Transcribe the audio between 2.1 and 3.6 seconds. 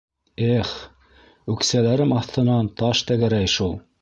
аҫтынан таш тәгәрәй